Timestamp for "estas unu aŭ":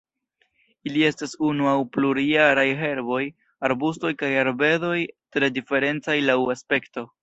1.09-1.75